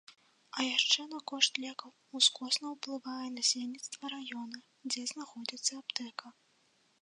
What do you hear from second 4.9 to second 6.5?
дзе знаходзіцца аптэка.